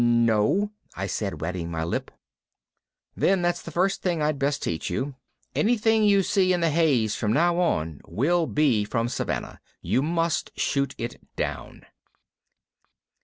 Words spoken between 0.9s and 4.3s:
I said, wetting my lip. "Then that's the first thing